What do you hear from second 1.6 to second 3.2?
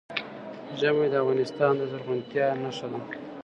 د زرغونتیا نښه ده.